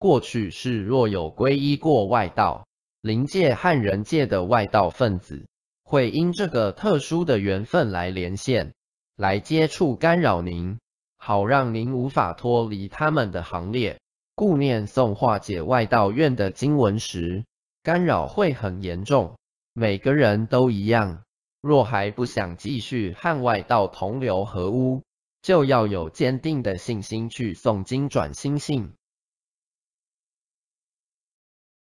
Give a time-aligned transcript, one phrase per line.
[0.00, 2.66] 过去是若有皈依过外道，
[3.02, 5.46] 灵界和人界的外道分子，
[5.84, 8.72] 会因这个特殊的缘分来连线，
[9.14, 10.78] 来接触干扰您，
[11.18, 14.00] 好让您无法脱离他们的行列。
[14.34, 17.44] 故念诵化解外道院的经文时，
[17.82, 19.36] 干扰会很严重。
[19.74, 21.24] 每个人都一样。
[21.60, 25.02] 若还不想继续和外道同流合污，
[25.42, 28.94] 就要有坚定的信心去诵经转心性。